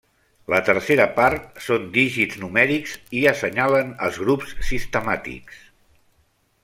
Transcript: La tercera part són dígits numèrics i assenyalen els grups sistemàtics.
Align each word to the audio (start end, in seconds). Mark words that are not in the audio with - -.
La 0.51 0.59
tercera 0.69 1.05
part 1.17 1.59
són 1.65 1.85
dígits 1.97 2.39
numèrics 2.45 2.95
i 3.19 3.21
assenyalen 3.33 3.93
els 4.07 4.19
grups 4.25 4.57
sistemàtics. 4.71 5.61